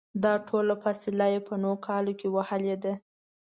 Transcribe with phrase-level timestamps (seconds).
[0.23, 2.93] دا ټوله فاصله یې په نهو کالو کې وهلې ده.